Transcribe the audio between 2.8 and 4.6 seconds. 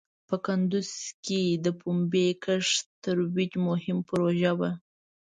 ترویج مهم پروژه